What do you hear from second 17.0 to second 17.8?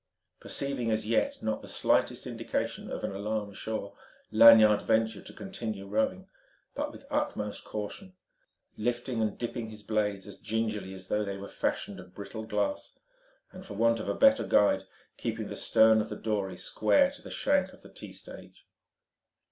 to the shank